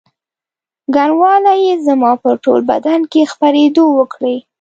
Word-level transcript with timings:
ګرموالي 0.95 1.55
یې 1.65 1.73
زما 1.87 2.11
په 2.23 2.29
ټول 2.43 2.59
بدن 2.71 2.99
کې 3.11 3.21
خپرېدو 3.31 3.85
وکړې. 3.97 4.35